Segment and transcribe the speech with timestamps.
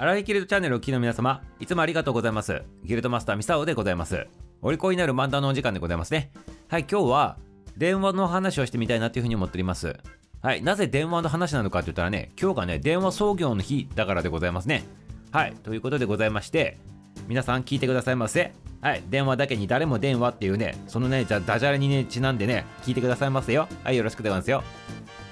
[0.00, 2.62] 荒井ギルドチャンネルをお聞きの皆様、いつもありがとうございます。
[2.84, 4.28] ギルドマスターミサオでございます。
[4.62, 6.30] お利口になる漫談のお時間でございますね。
[6.68, 7.36] はい、今日は
[7.76, 9.96] 電話の話をしてみたいなというふうに思っております。
[10.40, 14.84] はい、なぜ電話の話なのかって言ったらね、今日がね、電話創業の日だからでございますね。
[15.32, 16.78] はい、ということでございまして、
[17.26, 18.52] 皆さん聞いてくださいませ。
[18.80, 23.66] はい、電話だけに誰も電話っていうね、そのね、じゃダジャレにね、ちなんでね、聞いてくださいませよ。
[23.82, 24.62] はい、よろしくでございますよ。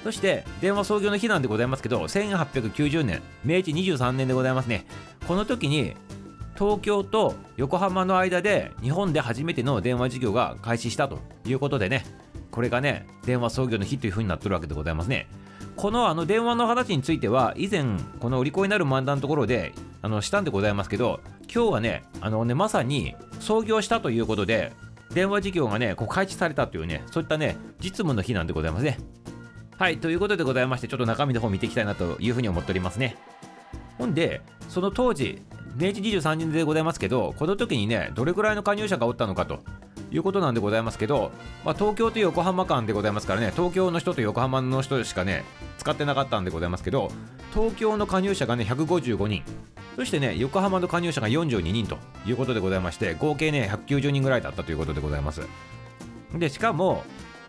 [0.06, 4.86] そして電話創業の日なんでございますけど1890年明治23年でございますね。
[5.26, 5.94] この時に
[6.56, 12.06] 東京と横浜の間で日本で初めての電話事業が開始したということでね
[12.52, 15.26] これがね電話創業の日というふうになってるわけでございますね。
[15.74, 21.18] このあの電話の話については以前この売り子になる漫談のところであのしたんでございますけど
[21.52, 24.72] 今日はねあのねまさに創業したということで
[25.10, 28.98] 電話事業がねこう開始されたというねそういったね実務の日なんでございますね。
[29.78, 33.16] はい、ということでございまして、ちょっと中身の方見ていきたいなというふうに思っておりますね。
[33.98, 34.40] ほんで、
[34.70, 35.42] その当時、
[35.76, 39.58] 明治23年でございますけど、この時にね、どれくらいの加入者がおったのかと
[40.10, 41.30] いうことなんでございますけど、
[41.62, 45.44] まあ、東京と横浜間でございますからね、東京の人と横浜の人しかね、
[45.76, 47.10] 使ってなかったんでございますけど、
[47.52, 49.42] 東京の加入者がね、155人。
[49.96, 55.42] そしてね、横浜の加入者が42人ということでございまして、合計ね、190人ぐらいだったということでございます。
[56.34, 57.04] で、しかも、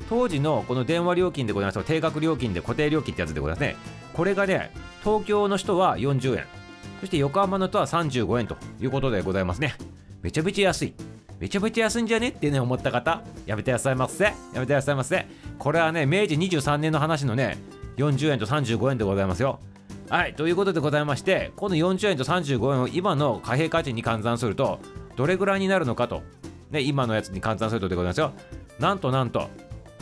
[0.10, 1.84] 当時のこの電話料金でございます。
[1.86, 3.76] 定額料金で固定料金ってやつでございますね。
[4.14, 4.72] これがね
[5.04, 6.46] 東京の人は40円。
[7.00, 9.76] そして横浜の人は35円ということでございますね。
[10.22, 10.94] めちゃめちゃ安い。
[11.40, 14.24] めちゃめちゃ安いんじゃねってね思った方やめてくださいませ。
[14.26, 15.28] やめてくださいませ。
[15.60, 17.58] これはね明治23年の話のね
[17.98, 19.60] 40円と35円でございますよ。
[20.10, 24.80] はいということでございましてこの40円と35円を今の貨幣価値に換算すると
[25.18, 26.24] どれぐらいになるのかと
[26.72, 28.32] ね今のやつに換算するとでございますよ。
[28.80, 29.50] なんとなんと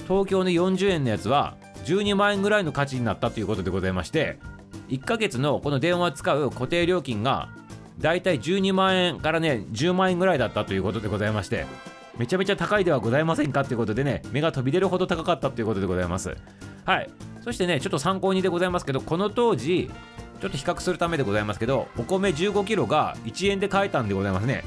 [0.07, 4.39] 東京の40円のやつは12万円ぐらいの価値になったということでございまして
[4.89, 7.49] 1ヶ月のこの電話使う固定料金が
[7.99, 11.65] だいたい12万円からね10万円ぐらいだったということでございまして
[12.17, 16.35] めちゃめちゃ高いではございませんかということでね目が飛び出るほど高かったということでございます。
[16.85, 17.09] はい。
[17.43, 19.89] そしてねちょっと参考にでございますけどこの当時
[20.41, 24.63] ちょっと比較するためでございますけどお米1 5キロが1円で買えたんでございますね。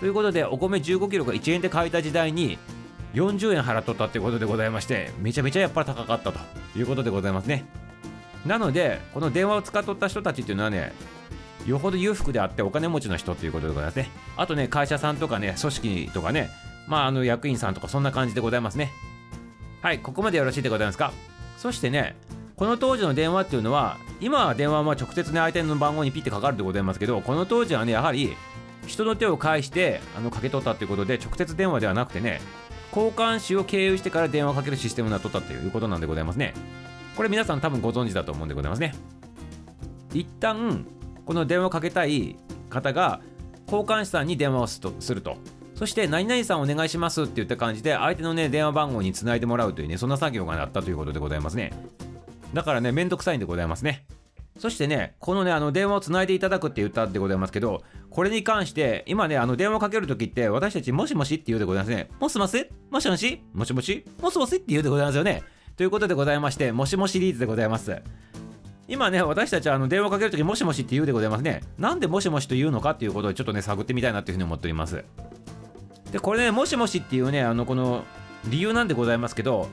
[0.00, 2.58] ということでお米1 5キロが1円で買えた時代に
[3.14, 6.40] 40円払っとったっていうことでございましてめちゃめちゃやっぱり高かったと
[6.76, 7.64] いうことでございますね。
[8.44, 10.92] なのでこの電話を使っとった人たちっていうのはね
[11.66, 14.10] よほど裕福であってお金持ちの人っていうことでございますね。
[14.36, 16.50] あとね会社さんとかね組織とかね
[16.86, 18.90] まああの役員さんとかそんな感じでございますね。
[19.80, 21.12] はいここまでよろしいでございますか？
[21.56, 22.16] そしてね
[22.56, 28.36] この当時の電話っていうのは今は電話は直接ね相手の番号にピッてかかるでございますけどこの当時はねやはり
[28.86, 32.40] 人の手を介してあのかけ取ったっていうことで直接電話ではなくてね
[32.94, 36.54] 交換手を経由してから電話をかけるシステムになっとったということなんでございますね。
[37.16, 38.94] これ皆さん多分ご存知だと思うんでございますね。
[40.12, 40.86] 一旦
[41.24, 42.36] この電話をかけたい
[42.70, 43.20] 方が
[43.66, 45.36] 交換手さんに電話をするとすると
[45.74, 51.72] そして何々さんお願いしますって言った感じで相手のね電話番号につないでもらうというねそんな作業があったということでございますね。
[52.52, 54.06] だからねめんどくさいんでございますね。
[54.58, 62.08] そしてね、このね、あの電話をつないでいただくって言ったんでございますけど、これに関して、今ね、あの電話をかけるときって、私たち、もしもしって言うでございますね。
[62.20, 62.70] もしもし？
[62.90, 63.42] もしもし？
[63.52, 64.04] もしもし？
[64.20, 65.42] もしもしって言うでございますよね。
[65.76, 68.00] ということでございまして、もしもシリーズでございます。
[68.86, 71.62] 今ね、私たちはあの電話かけるとき、もしもしって言うでございますね。
[71.78, 75.04] なんでもしもしと言うのかっていうことをちょっとね、探ってみたいなというふうに思っております。
[76.12, 78.04] で、これね、もしもしっていうね、あの、この
[78.46, 79.68] 理由なんでございますけど、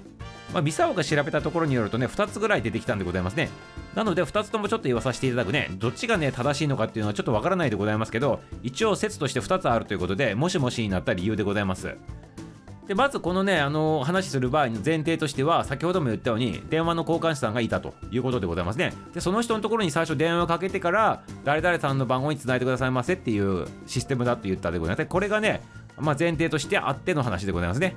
[0.54, 3.50] まあ、ミサオが調べたところによるとね、2つぐらい出てきたんでございますね。
[3.96, 11.96] なので、2つともちょっと言わさせていただくね、どっちがね、正しいのかっていうのはちょっとわからないでございますけど、一応説として2つあるということで、もしもしになった理由でございます。
[12.88, 18.94] で、まずこのね、あの、話する場合の前提としては、先ほども言ったように、電話の交換手さんがいたということでございますね。
[19.14, 25.08] で、その人のところに最初電話をかけてから、誰々さんの番号につないでくださいませっていうシステムだと言ったでございます。
[25.08, 25.62] これがね、
[26.00, 27.96] まあ、前提としてあっての話でございますね。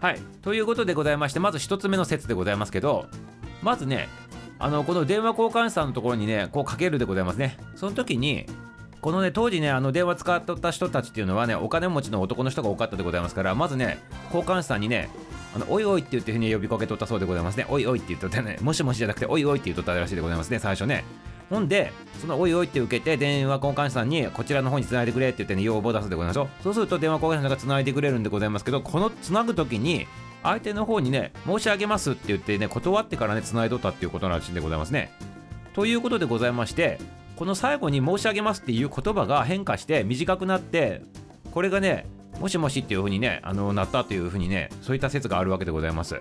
[0.00, 0.20] はい。
[0.42, 3.06] ということでございまして、まず1つ目の説でございますけど、
[3.62, 4.08] まずね、
[4.58, 7.58] あの、この電話交換手さんのところにね、こうかけるでございますね。
[7.74, 8.46] その時に、
[9.00, 13.98] このね、当時ね、あの電話使っとった人たちっていうのはね、お金持ちの男の人が多かったでございますから、まずね、
[14.32, 15.08] 交換手さんにね、
[15.54, 17.66] あのおいおいって言ってふうに呼びかけとったそうでございますね。
[17.68, 21.04] おいおいって言っとったね、もしもしじゃなくて、おいおいって言っとったらしいでございますね、最初ね。
[21.48, 26.48] ほんで、そのおいおいって受けて、電話交換手さんに、こちらの方に繋いでくれって言ってね、要望を出すでございますよ。
[26.62, 30.06] そうすると、電話交換手さんが繋いでくれるんでございますけど、この繋ぐ時に、
[30.42, 35.12] 相手の方にね、申し上げますって言ってね、断ってからね、繋いどったっていうことらしいんでございますね。
[35.74, 36.98] ということでございまして、
[37.36, 41.02] この最後に申し上げますっていう言葉が変化して短くなって、
[41.52, 42.06] これがね、
[42.40, 46.18] もしもしっていう風にね、あの、なったという風にね、そういった説があるわけでございます。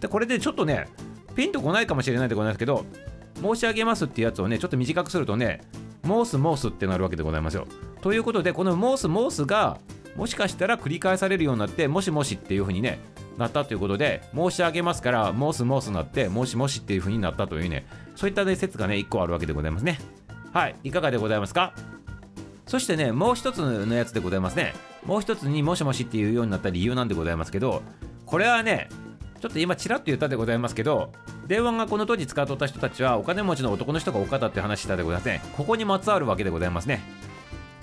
[0.00, 0.88] で、これでちょっとね、
[1.34, 2.84] ピンとこないかもしれないでございますけど、
[3.42, 5.60] 申し上げますっていうやつをね、ちょっと短くするとね、
[6.04, 7.66] モースモースってなるわけでございますよ。
[8.00, 9.78] ということでこのモースモースが
[10.14, 13.00] もしかしたら繰り返されるようになってもしもしっていう風にね
[13.36, 19.98] なったということで申し上げますからモースモースなってもしもしっていう風になったというねそういった、ね、説がね1個あるわけでございますね。
[20.52, 21.74] はいいかがでございますか？
[22.66, 24.74] そしてねもう一つのやつでございますね。
[25.04, 27.82] もう一つにもしもしっていうようになった理由なんでございますけど
[28.24, 28.88] これはね
[29.40, 31.12] ちょっと今ちらっと言ったでございますけど
[31.46, 37.00] 電話がこの当時使っとった人たちはお金持ちの男の人が多かったって話したでございますねここにまつわるわけでございますね。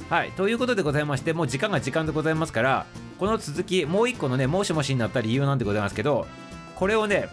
[0.09, 0.31] はい。
[0.31, 2.85] ということでございましてもう時間が時間でございますから
[3.19, 6.27] この続きもう一個のねもしもしになった理由なんでございますけど
[6.75, 7.29] これをね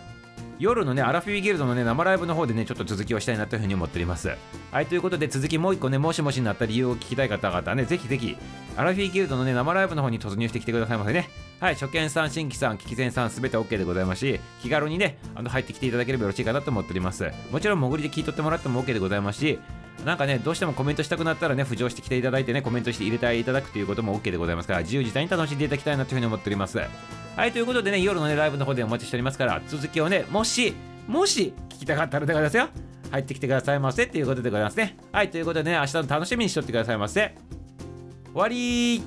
[0.61, 4.31] 夜のね、アラフィビギルドのね、生ライブの方でね、ちょっと続きをしたいなというふうに思っております。
[4.71, 8.37] はい、ということで続きもう一個ね、もしもしになった理由を聞きたい方々はね、ぜひぜひ、
[8.81, 11.29] アラフィビギルドのね、生ライブの方に突入してきてくださいませね。
[11.61, 17.31] はい、初見さん、新規さん、聞き前さん、すべて OK でございますし、気軽にね、あの入ってきていただければよろしいかなと思っております。
[17.51, 19.59] もちろん、潜りで聞いとってもらっても OK でございますし、
[20.07, 26.79] なんかね、どうしてもコメントしたくなったらね、浮上してきていただいてね、コメントして入れていただくということも OK でございますから、自由自在に楽しんでいただきたいなというふうに思っております。
[26.79, 30.73] はい、ということでね、夜のね、ライブの方でお待ちしておりますから、続きをね、もし、
[31.07, 32.69] もし聞きたかったらでございますよ。
[33.11, 34.97] 入ってきてくださいませっていうことでございますね。
[35.13, 37.60] はい、ということでね、明日の楽しみにしとってくださいませ。
[38.33, 39.03] 終わり